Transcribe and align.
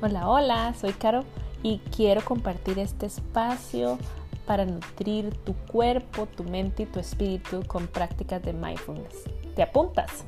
Hola, 0.00 0.28
hola, 0.28 0.74
soy 0.80 0.92
Caro 0.92 1.24
y 1.64 1.78
quiero 1.96 2.24
compartir 2.24 2.78
este 2.78 3.06
espacio 3.06 3.98
para 4.46 4.64
nutrir 4.64 5.36
tu 5.38 5.54
cuerpo, 5.54 6.26
tu 6.26 6.44
mente 6.44 6.84
y 6.84 6.86
tu 6.86 7.00
espíritu 7.00 7.64
con 7.66 7.88
prácticas 7.88 8.40
de 8.44 8.52
mindfulness. 8.52 9.24
¿Te 9.56 9.62
apuntas? 9.64 10.22